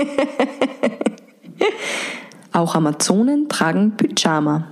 Auch 2.52 2.74
Amazonen 2.74 3.48
tragen 3.48 3.96
Pyjama. 3.96 4.66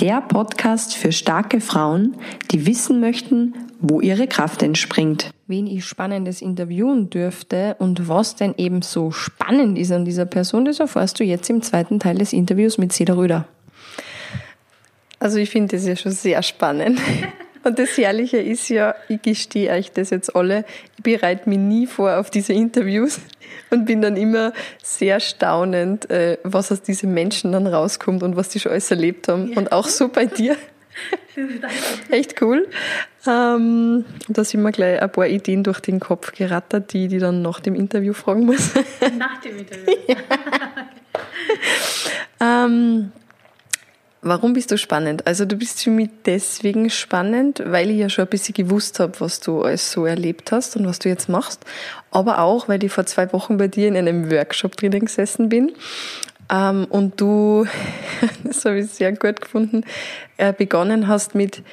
Der 0.00 0.20
Podcast 0.20 0.94
für 0.94 1.12
starke 1.12 1.60
Frauen, 1.60 2.16
die 2.50 2.66
wissen 2.66 3.00
möchten, 3.00 3.54
wo 3.80 4.00
ihre 4.00 4.26
Kraft 4.26 4.62
entspringt. 4.62 5.30
Wen 5.46 5.66
ich 5.66 5.84
spannendes 5.84 6.40
interviewen 6.40 7.10
dürfte 7.10 7.76
und 7.78 8.08
was 8.08 8.36
denn 8.36 8.54
eben 8.56 8.82
so 8.82 9.10
spannend 9.10 9.78
ist 9.78 9.92
an 9.92 10.04
dieser 10.04 10.24
Person, 10.24 10.64
das 10.64 10.80
erfährst 10.80 11.20
du 11.20 11.24
jetzt 11.24 11.50
im 11.50 11.62
zweiten 11.62 12.00
Teil 12.00 12.18
des 12.18 12.32
Interviews 12.32 12.78
mit 12.78 12.92
Seda 12.92 13.14
Röder. 13.14 13.46
Also 15.18 15.38
ich 15.38 15.50
finde 15.50 15.76
das 15.76 15.86
ja 15.86 15.94
schon 15.94 16.12
sehr 16.12 16.42
spannend. 16.42 16.98
Und 17.64 17.78
das 17.78 17.96
Herrliche 17.96 18.38
ist 18.38 18.68
ja, 18.68 18.94
ich 19.08 19.22
gestehe 19.22 19.72
euch 19.72 19.92
das 19.92 20.10
jetzt 20.10 20.34
alle, 20.34 20.64
ich 20.96 21.02
bereite 21.02 21.48
mich 21.48 21.58
nie 21.58 21.86
vor 21.86 22.18
auf 22.18 22.30
diese 22.30 22.52
Interviews 22.52 23.20
und 23.70 23.84
bin 23.84 24.02
dann 24.02 24.16
immer 24.16 24.52
sehr 24.82 25.20
staunend, 25.20 26.10
äh, 26.10 26.38
was 26.42 26.72
aus 26.72 26.82
diesen 26.82 27.14
Menschen 27.14 27.52
dann 27.52 27.66
rauskommt 27.66 28.22
und 28.22 28.36
was 28.36 28.48
die 28.48 28.60
schon 28.60 28.72
alles 28.72 28.90
erlebt 28.90 29.28
haben. 29.28 29.52
Ja. 29.52 29.58
Und 29.58 29.72
auch 29.72 29.86
so 29.86 30.08
bei 30.08 30.26
dir. 30.26 30.56
Echt 32.10 32.42
cool. 32.42 32.68
Ähm, 33.26 34.04
da 34.28 34.44
sind 34.44 34.62
mir 34.62 34.72
gleich 34.72 35.00
ein 35.00 35.10
paar 35.10 35.26
Ideen 35.26 35.62
durch 35.62 35.80
den 35.80 36.00
Kopf 36.00 36.32
gerattert, 36.32 36.92
die 36.92 37.08
die 37.08 37.18
dann 37.18 37.40
nach 37.42 37.60
dem 37.60 37.74
Interview 37.74 38.12
fragen 38.12 38.44
muss. 38.44 38.72
Nach 39.16 39.40
dem 39.40 39.58
Interview. 39.58 39.94
ja. 40.08 40.16
ähm, 42.64 43.12
Warum 44.24 44.52
bist 44.52 44.70
du 44.70 44.78
spannend? 44.78 45.26
Also 45.26 45.44
du 45.46 45.56
bist 45.56 45.82
für 45.82 45.90
mich 45.90 46.08
deswegen 46.24 46.90
spannend, 46.90 47.60
weil 47.66 47.90
ich 47.90 47.98
ja 47.98 48.08
schon 48.08 48.24
ein 48.24 48.30
bisschen 48.30 48.54
gewusst 48.54 49.00
habe, 49.00 49.18
was 49.18 49.40
du 49.40 49.62
alles 49.62 49.90
so 49.90 50.06
erlebt 50.06 50.52
hast 50.52 50.76
und 50.76 50.86
was 50.86 51.00
du 51.00 51.08
jetzt 51.08 51.28
machst. 51.28 51.64
Aber 52.12 52.38
auch, 52.38 52.68
weil 52.68 52.84
ich 52.84 52.92
vor 52.92 53.04
zwei 53.04 53.32
Wochen 53.32 53.56
bei 53.56 53.66
dir 53.66 53.88
in 53.88 53.96
einem 53.96 54.30
Workshop 54.30 54.76
drinnen 54.76 55.06
gesessen 55.06 55.48
bin. 55.48 55.72
Ähm, 56.48 56.86
und 56.88 57.20
du, 57.20 57.66
das 58.44 58.64
habe 58.64 58.78
ich 58.78 58.90
sehr 58.90 59.10
gut 59.10 59.40
gefunden, 59.40 59.82
äh, 60.36 60.52
begonnen 60.52 61.08
hast 61.08 61.34
mit 61.34 61.64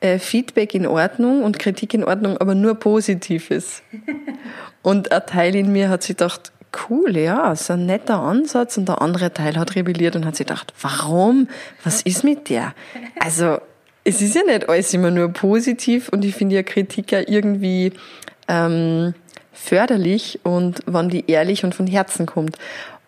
äh, 0.00 0.18
Feedback 0.18 0.74
in 0.74 0.86
Ordnung 0.86 1.42
und 1.42 1.58
Kritik 1.58 1.94
in 1.94 2.04
Ordnung, 2.04 2.36
aber 2.36 2.54
nur 2.54 2.74
Positives. 2.74 3.82
Und 4.82 5.12
ein 5.12 5.22
Teil 5.26 5.54
in 5.56 5.72
mir 5.72 5.88
hat 5.88 6.02
sich 6.02 6.18
gedacht, 6.18 6.52
cool, 6.88 7.16
ja, 7.16 7.54
so 7.56 7.74
ein 7.74 7.86
netter 7.86 8.20
Ansatz. 8.20 8.76
Und 8.76 8.88
der 8.88 9.02
andere 9.02 9.32
Teil 9.32 9.56
hat 9.56 9.74
rebelliert 9.74 10.16
und 10.16 10.26
hat 10.26 10.36
sich 10.36 10.46
gedacht, 10.46 10.72
warum? 10.80 11.48
Was 11.82 12.02
ist 12.02 12.24
mit 12.24 12.48
der? 12.48 12.74
Also, 13.20 13.58
es 14.04 14.20
ist 14.20 14.34
ja 14.34 14.42
nicht 14.42 14.68
alles 14.68 14.92
immer 14.92 15.10
nur 15.10 15.28
positiv 15.28 16.10
und 16.10 16.24
ich 16.24 16.34
finde 16.34 16.56
ja 16.56 16.62
Kritik 16.62 17.10
ja 17.12 17.20
irgendwie 17.26 17.92
ähm, 18.48 19.14
förderlich 19.52 20.40
und 20.42 20.80
wann 20.86 21.08
die 21.08 21.24
ehrlich 21.30 21.64
und 21.64 21.74
von 21.74 21.86
Herzen 21.86 22.26
kommt. 22.26 22.58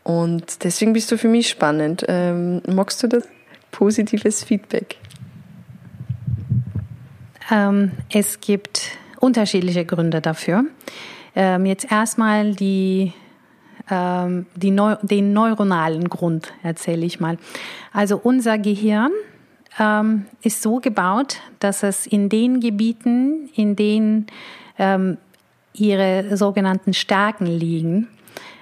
Und 0.02 0.64
deswegen 0.64 0.92
bist 0.92 1.10
du 1.10 1.18
für 1.18 1.28
mich 1.28 1.48
spannend. 1.48 2.04
Ähm, 2.08 2.62
magst 2.66 3.02
du 3.02 3.08
das? 3.08 3.24
Positives 3.72 4.42
Feedback? 4.42 4.96
Ähm, 7.50 7.92
es 8.10 8.40
gibt 8.40 8.92
unterschiedliche 9.20 9.84
Gründe 9.84 10.20
dafür. 10.20 10.64
Ähm, 11.34 11.66
jetzt 11.66 11.90
erstmal 11.90 12.54
die 12.54 13.12
ähm, 13.90 14.46
Neu 14.62 14.96
den 15.02 15.32
neuronalen 15.32 16.08
Grund, 16.08 16.52
erzähle 16.62 17.06
ich 17.06 17.20
mal. 17.20 17.38
Also 17.92 18.20
unser 18.22 18.58
Gehirn 18.58 19.12
ähm, 19.78 20.26
ist 20.42 20.62
so 20.62 20.76
gebaut, 20.80 21.38
dass 21.60 21.82
es 21.82 22.06
in 22.06 22.28
den 22.28 22.60
Gebieten, 22.60 23.48
in 23.54 23.76
denen 23.76 24.26
ähm, 24.78 25.18
ihre 25.74 26.36
sogenannten 26.36 26.94
Stärken 26.94 27.46
liegen, 27.46 28.08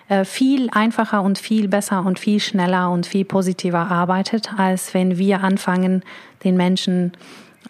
äh, 0.08 0.24
viel 0.24 0.68
einfacher 0.70 1.22
und 1.22 1.38
viel 1.38 1.68
besser 1.68 2.04
und 2.04 2.18
viel 2.18 2.40
schneller 2.40 2.90
und 2.90 3.06
viel 3.06 3.24
positiver 3.24 3.90
arbeitet, 3.90 4.50
als 4.56 4.92
wenn 4.92 5.16
wir 5.16 5.42
anfangen, 5.42 6.02
den 6.42 6.56
Menschen 6.56 7.12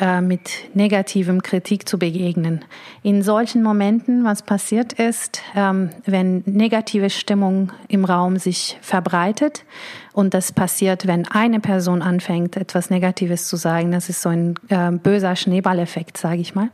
äh, 0.01 0.21
mit 0.21 0.51
negativem 0.75 1.43
Kritik 1.43 1.89
zu 1.89 1.99
begegnen. 2.01 2.65
In 3.05 3.23
solchen 3.23 3.63
Momenten, 3.63 4.25
was 4.25 4.43
passiert 4.43 4.93
ist, 4.95 5.41
ähm, 5.55 5.91
wenn 6.05 6.43
negative 6.47 7.11
Stimmung 7.11 7.73
im 7.87 8.05
Raum 8.05 8.39
sich 8.39 8.77
verbreitet 8.83 9.65
und 10.13 10.35
das 10.35 10.51
passiert, 10.51 11.07
wenn 11.07 11.29
eine 11.29 11.61
Person 11.61 12.03
anfängt, 12.03 12.57
etwas 12.57 12.91
Negatives 12.91 13.47
zu 13.47 13.57
sagen, 13.57 13.93
das 13.93 14.09
ist 14.09 14.21
so 14.21 14.31
ein 14.31 14.55
äh, 14.69 14.91
böser 14.91 15.37
Schneeballeffekt, 15.37 16.17
sage 16.19 16.41
ich 16.41 16.57
mal. 16.57 16.71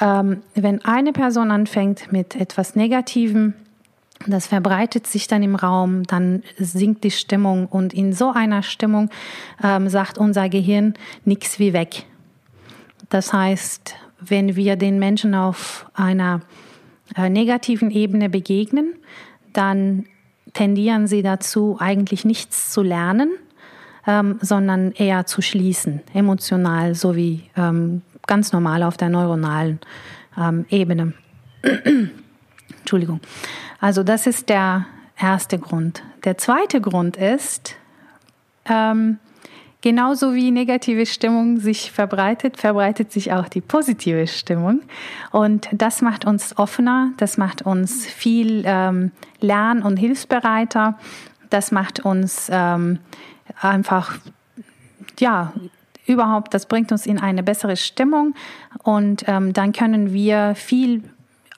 Ähm, 0.00 0.42
wenn 0.54 0.82
eine 0.86 1.12
Person 1.12 1.50
anfängt 1.50 2.12
mit 2.12 2.34
etwas 2.34 2.74
Negativem, 2.74 3.52
das 4.26 4.46
verbreitet 4.46 5.06
sich 5.06 5.28
dann 5.28 5.42
im 5.42 5.54
Raum, 5.54 6.04
dann 6.04 6.42
sinkt 6.58 7.04
die 7.04 7.10
Stimmung 7.10 7.66
und 7.66 7.92
in 7.92 8.12
so 8.12 8.32
einer 8.32 8.62
Stimmung 8.62 9.10
ähm, 9.62 9.88
sagt 9.88 10.18
unser 10.18 10.48
Gehirn 10.48 10.94
nichts 11.24 11.58
wie 11.58 11.72
weg. 11.72 12.06
Das 13.08 13.32
heißt, 13.32 13.94
wenn 14.20 14.56
wir 14.56 14.76
den 14.76 14.98
Menschen 14.98 15.34
auf 15.34 15.86
einer 15.94 16.40
äh, 17.16 17.28
negativen 17.28 17.90
Ebene 17.90 18.28
begegnen, 18.28 18.94
dann 19.52 20.04
tendieren 20.52 21.06
sie 21.06 21.22
dazu, 21.22 21.76
eigentlich 21.78 22.24
nichts 22.24 22.70
zu 22.70 22.82
lernen, 22.82 23.30
ähm, 24.06 24.38
sondern 24.40 24.92
eher 24.92 25.26
zu 25.26 25.42
schließen, 25.42 26.02
emotional 26.14 26.94
sowie 26.94 27.44
ähm, 27.56 28.02
ganz 28.26 28.52
normal 28.52 28.82
auf 28.82 28.96
der 28.96 29.08
neuronalen 29.08 29.80
ähm, 30.36 30.66
Ebene. 30.68 31.14
Entschuldigung. 32.78 33.20
Also 33.80 34.02
das 34.02 34.26
ist 34.26 34.48
der 34.48 34.86
erste 35.18 35.58
Grund. 35.58 36.02
Der 36.24 36.38
zweite 36.38 36.80
Grund 36.80 37.16
ist, 37.16 37.76
ähm, 38.66 39.18
Genauso 39.80 40.34
wie 40.34 40.50
negative 40.50 41.06
Stimmung 41.06 41.58
sich 41.58 41.92
verbreitet, 41.92 42.56
verbreitet 42.56 43.12
sich 43.12 43.32
auch 43.32 43.48
die 43.48 43.60
positive 43.60 44.26
Stimmung. 44.26 44.80
Und 45.30 45.68
das 45.70 46.02
macht 46.02 46.24
uns 46.24 46.58
offener, 46.58 47.12
das 47.16 47.38
macht 47.38 47.62
uns 47.62 48.04
viel 48.04 48.64
ähm, 48.66 49.12
lern- 49.40 49.82
und 49.82 49.96
hilfsbereiter, 49.96 50.98
das 51.50 51.70
macht 51.70 52.00
uns 52.00 52.48
ähm, 52.52 52.98
einfach, 53.60 54.18
ja, 55.20 55.52
überhaupt, 56.06 56.54
das 56.54 56.66
bringt 56.66 56.90
uns 56.90 57.06
in 57.06 57.18
eine 57.18 57.42
bessere 57.42 57.76
Stimmung 57.76 58.34
und 58.82 59.24
ähm, 59.28 59.52
dann 59.52 59.72
können 59.72 60.12
wir 60.12 60.54
viel 60.56 61.04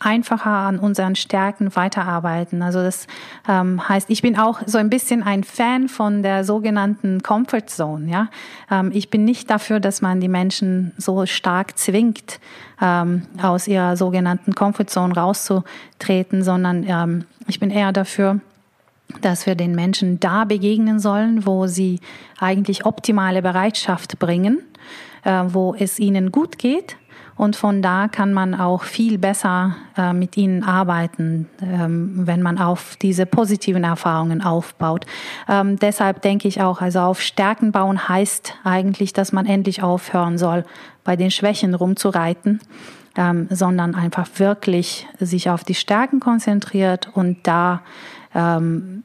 einfacher 0.01 0.51
an 0.51 0.79
unseren 0.79 1.15
Stärken 1.15 1.77
weiterarbeiten. 1.77 2.63
Also 2.63 2.83
das 2.83 3.07
ähm, 3.47 3.87
heißt, 3.87 4.09
ich 4.11 4.23
bin 4.23 4.39
auch 4.39 4.61
so 4.67 4.79
ein 4.79 4.91
bisschen 4.91 5.23
ein 5.23 5.45
Fan 5.45 5.89
von 5.89 6.23
der 6.23 6.43
sogenannten 6.43 7.23
Comfort 7.23 7.67
Zone. 7.67 8.11
Ja, 8.11 8.29
ähm, 8.71 8.91
ich 8.95 9.11
bin 9.11 9.25
nicht 9.25 9.51
dafür, 9.51 9.79
dass 9.79 10.01
man 10.01 10.21
die 10.21 10.29
Menschen 10.29 10.93
so 10.97 11.27
stark 11.27 11.79
zwingt, 11.79 12.41
ähm, 12.81 13.27
aus 13.41 13.69
ihrer 13.69 13.97
sogenannten 13.97 14.55
Comfort 14.55 14.87
Zone 14.89 15.15
rauszutreten, 15.15 16.43
sondern 16.43 16.85
ähm, 16.89 17.25
ich 17.47 17.61
bin 17.61 17.71
eher 17.71 17.93
dafür, 17.93 18.41
dass 19.21 19.45
wir 19.45 19.55
den 19.55 19.75
Menschen 19.75 20.19
da 20.19 20.45
begegnen 20.45 20.99
sollen, 20.99 21.45
wo 21.45 21.67
sie 21.67 22.01
eigentlich 22.39 22.87
optimale 22.87 23.43
Bereitschaft 23.43 24.19
bringen, 24.19 24.61
äh, 25.25 25.43
wo 25.49 25.75
es 25.79 25.99
ihnen 25.99 26.33
gut 26.33 26.59
geht 26.59 26.97
und 27.37 27.57
von 27.57 27.81
da 27.81 28.09
kann 28.09 28.35
man 28.35 28.55
auch 28.55 28.83
viel 28.83 29.17
besser 29.17 29.77
äh, 29.97 30.13
mit 30.13 30.37
ihnen 30.37 30.63
arbeiten, 30.63 31.49
ähm, 31.63 32.27
wenn 32.27 32.43
man 32.43 32.59
auf 32.59 32.97
diese 33.01 33.25
positiven 33.25 33.83
Erfahrungen 33.83 34.43
aufbaut. 34.43 35.07
Ähm, 35.49 35.79
deshalb 35.79 36.23
denke 36.23 36.49
ich 36.49 36.61
auch, 36.61 36.81
also 36.83 37.01
auf 37.01 37.23
Stärken 37.23 37.73
bauen 37.73 38.09
heißt 38.09 38.57
eigentlich, 38.65 39.13
dass 39.13 39.33
man 39.33 39.47
endlich 39.47 39.83
aufhören 39.83 40.37
soll, 40.37 40.65
bei 41.03 41.17
den 41.17 41.31
Schwächen 41.31 41.75
rumzureiten. 41.75 42.61
Ähm, 43.17 43.49
sondern 43.51 43.97
einfach 43.97 44.29
wirklich 44.37 45.09
sich 45.19 45.51
auf 45.51 45.65
die 45.65 45.75
Stärken 45.75 46.21
konzentriert 46.21 47.09
und 47.13 47.39
da 47.43 47.83
ähm, 48.37 49.03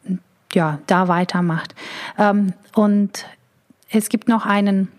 ja 0.53 0.77
da 0.85 1.07
weitermacht. 1.07 1.73
Ähm, 2.19 2.53
und 2.75 3.25
es 3.89 4.09
gibt 4.09 4.27
noch 4.27 4.45
einen 4.45 4.89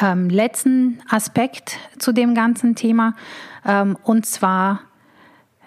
ähm, 0.00 0.28
letzten 0.28 1.00
Aspekt 1.08 1.78
zu 1.98 2.12
dem 2.12 2.34
ganzen 2.34 2.74
Thema. 2.74 3.14
Ähm, 3.64 3.96
und 4.02 4.26
zwar 4.26 4.80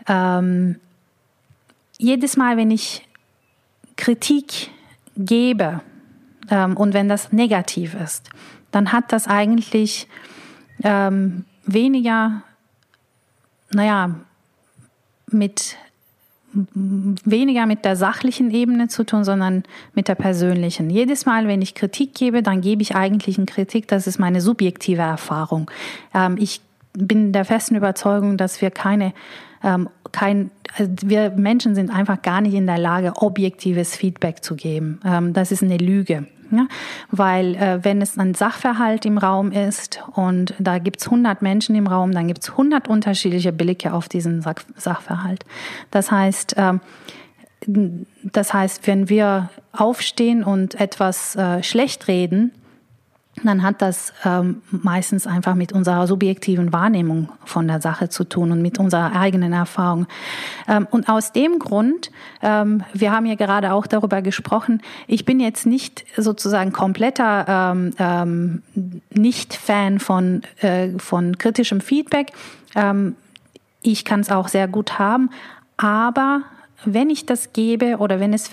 ähm, 0.07 0.79
jedes 1.97 2.37
Mal, 2.37 2.57
wenn 2.57 2.71
ich 2.71 3.07
Kritik 3.95 4.69
gebe 5.15 5.81
ähm, 6.49 6.75
und 6.77 6.93
wenn 6.93 7.09
das 7.09 7.31
negativ 7.31 7.93
ist, 7.93 8.29
dann 8.71 8.91
hat 8.91 9.11
das 9.11 9.27
eigentlich 9.27 10.07
ähm, 10.83 11.45
weniger, 11.65 12.43
naja, 13.71 14.15
mit 15.27 15.77
weniger 16.53 17.65
mit 17.65 17.85
der 17.85 17.95
sachlichen 17.95 18.51
Ebene 18.51 18.87
zu 18.87 19.03
tun, 19.03 19.23
sondern 19.23 19.63
mit 19.93 20.07
der 20.07 20.15
persönlichen. 20.15 20.89
Jedes 20.89 21.25
Mal, 21.25 21.47
wenn 21.47 21.61
ich 21.61 21.75
Kritik 21.75 22.13
gebe, 22.13 22.43
dann 22.43 22.61
gebe 22.61 22.81
ich 22.81 22.95
eigentlich 22.95 23.37
eine 23.37 23.45
Kritik, 23.45 23.87
das 23.87 24.07
ist 24.07 24.19
meine 24.19 24.41
subjektive 24.41 25.01
Erfahrung. 25.01 25.69
Ähm, 26.13 26.37
ich 26.39 26.61
bin 26.93 27.33
der 27.33 27.45
festen 27.45 27.75
Überzeugung, 27.75 28.37
dass 28.37 28.61
wir 28.61 28.69
keine 28.69 29.13
ähm, 29.63 29.89
kein, 30.11 30.51
also 30.77 30.91
wir 31.05 31.31
Menschen 31.31 31.73
sind 31.73 31.89
einfach 31.89 32.21
gar 32.21 32.41
nicht 32.41 32.53
in 32.53 32.67
der 32.67 32.77
Lage, 32.77 33.13
objektives 33.15 33.95
Feedback 33.95 34.43
zu 34.43 34.55
geben. 34.55 34.99
Ähm, 35.05 35.33
das 35.33 35.51
ist 35.51 35.63
eine 35.63 35.77
Lüge. 35.77 36.27
Ja, 36.55 36.67
weil 37.09 37.55
äh, 37.55 37.83
wenn 37.83 37.99
es 38.01 38.15
ein 38.17 38.35
Sachverhalt 38.35 39.05
im 39.05 39.17
Raum 39.17 39.51
ist 39.51 40.03
und 40.13 40.53
da 40.59 40.77
gibt's 40.77 41.05
100 41.05 41.41
Menschen 41.41 41.75
im 41.75 41.87
Raum, 41.87 42.11
dann 42.11 42.27
gibt's 42.27 42.51
100 42.51 42.87
unterschiedliche 42.87 43.51
Blicke 43.51 43.91
auf 43.91 44.07
diesen 44.07 44.43
Sach 44.43 44.63
Sachverhalt. 44.75 45.45
Das 45.89 46.11
heißt, 46.11 46.57
äh, 46.57 46.73
das 48.23 48.53
heißt, 48.53 48.85
wenn 48.85 49.09
wir 49.09 49.49
aufstehen 49.71 50.43
und 50.43 50.79
etwas 50.79 51.35
äh, 51.35 51.63
schlecht 51.63 52.07
reden, 52.07 52.51
dann 53.41 53.63
hat 53.63 53.81
das 53.81 54.13
ähm, 54.23 54.61
meistens 54.69 55.25
einfach 55.25 55.55
mit 55.55 55.73
unserer 55.73 56.05
subjektiven 56.05 56.71
Wahrnehmung 56.71 57.29
von 57.45 57.67
der 57.67 57.81
Sache 57.81 58.07
zu 58.07 58.23
tun 58.25 58.51
und 58.51 58.61
mit 58.61 58.77
unserer 58.77 59.15
eigenen 59.15 59.53
Erfahrung. 59.53 60.05
Ähm, 60.67 60.87
und 60.91 61.09
aus 61.09 61.31
dem 61.31 61.57
Grund, 61.57 62.11
ähm, 62.41 62.83
wir 62.93 63.11
haben 63.11 63.25
ja 63.25 63.35
gerade 63.35 63.73
auch 63.73 63.87
darüber 63.87 64.21
gesprochen, 64.21 64.81
ich 65.07 65.25
bin 65.25 65.39
jetzt 65.39 65.65
nicht 65.65 66.05
sozusagen 66.15 66.71
kompletter 66.71 67.73
ähm, 67.73 67.93
ähm, 67.97 68.61
Nicht-Fan 69.09 69.99
von, 69.99 70.43
äh, 70.61 70.89
von 70.99 71.37
kritischem 71.37 71.81
Feedback. 71.81 72.33
Ähm, 72.75 73.15
ich 73.81 74.05
kann 74.05 74.19
es 74.19 74.29
auch 74.29 74.47
sehr 74.47 74.67
gut 74.67 74.99
haben, 74.99 75.31
aber 75.75 76.43
wenn 76.85 77.09
ich 77.09 77.25
das 77.25 77.53
gebe 77.53 77.97
oder 77.97 78.19
wenn, 78.19 78.33
es, 78.33 78.51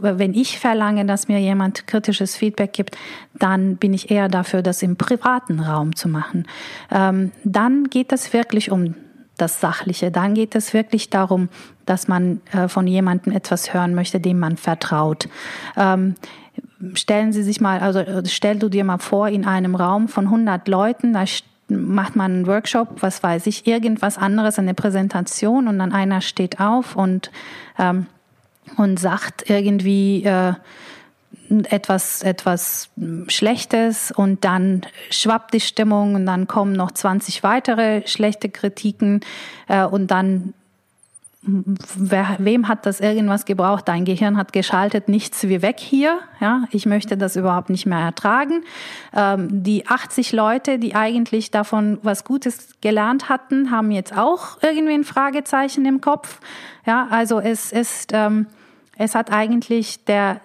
wenn 0.00 0.34
ich 0.34 0.58
verlange, 0.58 1.04
dass 1.04 1.28
mir 1.28 1.38
jemand 1.38 1.86
kritisches 1.86 2.36
Feedback 2.36 2.72
gibt, 2.72 2.96
dann 3.34 3.76
bin 3.76 3.94
ich 3.94 4.10
eher 4.10 4.28
dafür, 4.28 4.62
das 4.62 4.82
im 4.82 4.96
privaten 4.96 5.60
Raum 5.60 5.96
zu 5.96 6.08
machen. 6.08 6.46
Ähm, 6.90 7.32
dann 7.44 7.84
geht 7.84 8.12
es 8.12 8.32
wirklich 8.32 8.70
um 8.70 8.94
das 9.36 9.60
Sachliche. 9.60 10.10
Dann 10.10 10.34
geht 10.34 10.54
es 10.54 10.74
wirklich 10.74 11.10
darum, 11.10 11.48
dass 11.86 12.08
man 12.08 12.40
äh, 12.52 12.68
von 12.68 12.86
jemandem 12.86 13.32
etwas 13.32 13.74
hören 13.74 13.94
möchte, 13.94 14.20
dem 14.20 14.38
man 14.38 14.56
vertraut. 14.56 15.28
Ähm, 15.76 16.14
stellen 16.94 17.32
Sie 17.32 17.42
sich 17.42 17.60
mal, 17.60 17.80
also 17.80 18.02
stell 18.26 18.58
du 18.58 18.68
dir 18.68 18.84
mal 18.84 18.98
vor, 18.98 19.28
in 19.28 19.44
einem 19.46 19.74
Raum 19.74 20.08
von 20.08 20.26
100 20.26 20.68
Leuten, 20.68 21.12
da 21.12 21.24
macht 21.72 22.16
man 22.16 22.32
einen 22.32 22.46
Workshop, 22.46 22.88
was 23.00 23.22
weiß 23.22 23.46
ich, 23.46 23.66
irgendwas 23.66 24.18
anderes, 24.18 24.58
eine 24.58 24.74
Präsentation 24.74 25.68
und 25.68 25.78
dann 25.78 25.92
einer 25.92 26.20
steht 26.20 26.60
auf 26.60 26.96
und, 26.96 27.30
ähm, 27.78 28.06
und 28.76 28.98
sagt 28.98 29.48
irgendwie 29.50 30.24
äh, 30.24 30.54
etwas, 31.64 32.22
etwas 32.22 32.90
Schlechtes 33.28 34.10
und 34.10 34.44
dann 34.44 34.82
schwappt 35.10 35.54
die 35.54 35.60
Stimmung 35.60 36.14
und 36.14 36.26
dann 36.26 36.46
kommen 36.46 36.72
noch 36.72 36.92
20 36.92 37.42
weitere 37.42 38.06
schlechte 38.06 38.48
Kritiken 38.48 39.20
äh, 39.68 39.84
und 39.84 40.10
dann 40.10 40.54
wer, 41.44 42.36
wem 42.38 42.68
hat 42.68 42.86
das 42.86 43.00
irgendwas 43.00 43.44
gebraucht? 43.44 43.88
Dein 43.88 44.04
Gehirn 44.04 44.36
hat 44.36 44.52
geschaltet, 44.52 45.08
nichts 45.08 45.42
wie 45.48 45.60
weg 45.60 45.80
hier. 45.80 46.20
Ja, 46.40 46.64
ich 46.70 46.86
möchte 46.86 47.16
das 47.16 47.34
überhaupt 47.34 47.68
nicht 47.68 47.84
mehr 47.84 47.98
ertragen. 47.98 48.62
Ähm, 49.14 49.48
die 49.62 49.86
80 49.86 50.32
Leute, 50.32 50.78
die 50.78 50.94
eigentlich 50.94 51.50
davon 51.50 51.98
was 52.02 52.24
Gutes 52.24 52.80
gelernt 52.80 53.28
hatten, 53.28 53.70
haben 53.70 53.90
jetzt 53.90 54.16
auch 54.16 54.62
irgendwie 54.62 54.94
ein 54.94 55.04
Fragezeichen 55.04 55.84
im 55.84 56.00
Kopf. 56.00 56.38
Ja, 56.86 57.08
also 57.10 57.40
es 57.40 57.72
ist, 57.72 58.12
ähm, 58.12 58.46
es 58.96 59.14
hat 59.14 59.32
eigentlich 59.32 60.04
der 60.04 60.40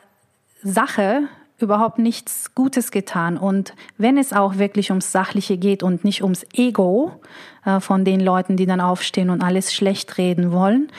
Sache 0.63 1.27
überhaupt 1.59 1.97
nichts 1.97 2.53
Gutes 2.53 2.91
getan. 2.91 3.37
Und 3.37 3.73
wenn 3.97 4.17
es 4.17 4.31
auch 4.33 4.57
wirklich 4.57 4.91
ums 4.91 5.11
Sachliche 5.11 5.57
geht 5.57 5.81
und 5.81 6.03
nicht 6.03 6.23
ums 6.23 6.45
Ego 6.53 7.19
äh, 7.65 7.79
von 7.79 8.05
den 8.05 8.19
Leuten, 8.19 8.57
die 8.57 8.65
dann 8.65 8.81
aufstehen 8.81 9.29
und 9.29 9.41
alles 9.41 9.73
schlecht 9.73 10.17
reden 10.17 10.51
wollen, 10.51 10.89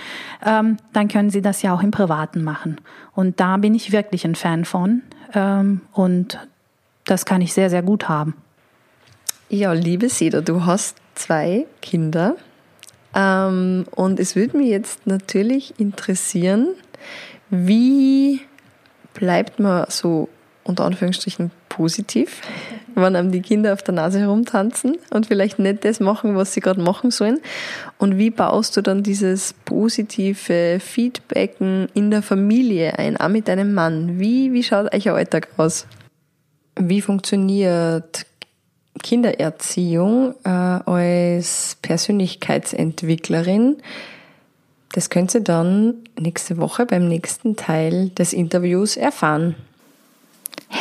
ähm, 0.44 0.78
dann 0.93 1.08
können 1.08 1.31
sie 1.31 1.43
das 1.43 1.62
ja 1.62 1.75
auch 1.75 1.82
im 1.82 1.90
Privaten 1.90 2.43
machen. 2.43 2.81
Und 3.14 3.40
da 3.40 3.56
bin 3.56 3.75
ich 3.75 3.93
wirklich 3.93 4.25
ein 4.25 4.34
Fan 4.34 4.64
von. 4.64 5.02
Ähm, 5.32 5.82
und 5.93 6.38
das 7.04 7.25
kann 7.25 7.40
ich 7.40 7.52
sehr, 7.52 7.70
sehr 7.70 7.82
gut 7.82 8.08
haben. 8.08 8.34
Ja, 9.49 9.72
liebe 9.72 10.08
Seda, 10.08 10.40
du 10.40 10.66
hast 10.66 10.96
zwei 11.14 11.66
Kinder. 11.81 12.37
Ähm, 13.14 13.87
und 13.93 14.20
es 14.20 14.34
würde 14.37 14.56
mich 14.58 14.69
jetzt 14.69 15.06
natürlich 15.06 15.78
interessieren, 15.78 16.75
wie 17.49 18.40
bleibt 19.14 19.58
man 19.58 19.87
so 19.88 20.28
unter 20.68 20.84
Anführungsstrichen 20.84 21.50
positiv, 21.68 22.42
wenn 22.94 23.16
einem 23.16 23.32
die 23.32 23.40
Kinder 23.40 23.72
auf 23.72 23.82
der 23.82 23.94
Nase 23.94 24.20
herumtanzen 24.20 24.96
und 25.10 25.26
vielleicht 25.26 25.58
nicht 25.58 25.84
das 25.84 26.00
machen, 26.00 26.36
was 26.36 26.52
sie 26.52 26.60
gerade 26.60 26.80
machen 26.80 27.10
sollen. 27.10 27.38
Und 27.98 28.18
wie 28.18 28.30
baust 28.30 28.76
du 28.76 28.82
dann 28.82 29.02
dieses 29.02 29.54
positive 29.64 30.78
Feedbacken 30.80 31.88
in 31.94 32.10
der 32.10 32.22
Familie 32.22 32.98
ein, 32.98 33.16
auch 33.16 33.28
mit 33.28 33.48
deinem 33.48 33.74
Mann? 33.74 34.18
Wie, 34.18 34.52
wie 34.52 34.62
schaut 34.62 34.92
euer 34.92 35.14
Alltag 35.14 35.48
aus? 35.56 35.86
Wie 36.78 37.00
funktioniert 37.00 38.26
Kindererziehung 39.02 40.34
äh, 40.44 40.48
als 40.48 41.76
Persönlichkeitsentwicklerin? 41.82 43.76
Das 44.92 45.10
könnt 45.10 45.34
ihr 45.34 45.42
dann 45.42 45.94
nächste 46.18 46.56
Woche 46.56 46.86
beim 46.86 47.08
nächsten 47.08 47.56
Teil 47.56 48.08
des 48.10 48.32
Interviews 48.32 48.96
erfahren. 48.96 49.54